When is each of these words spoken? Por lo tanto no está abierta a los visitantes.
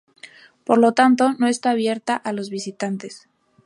Por 0.65 0.79
lo 0.79 0.93
tanto 0.93 1.33
no 1.37 1.45
está 1.47 1.69
abierta 1.69 2.15
a 2.15 2.33
los 2.33 2.49
visitantes. 2.49 3.29